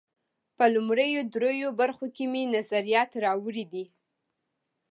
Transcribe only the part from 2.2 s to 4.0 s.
مې نظریات راوړي دي.